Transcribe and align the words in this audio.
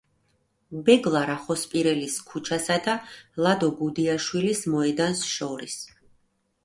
ბეგლარ 0.85 1.31
ახოსპირელის 1.33 2.15
ქუჩასა 2.31 2.77
და 2.87 2.95
ლადო 3.47 3.69
გუდიაშვილის 3.83 4.65
მოედანს 4.77 5.23
შორის. 5.37 5.79